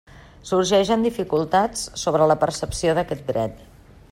Sorgeixen 0.51 1.03
dificultats 1.07 1.83
sobre 2.05 2.31
la 2.33 2.39
percepció 2.45 2.99
d'aquest 3.01 3.31
dret. 3.33 3.63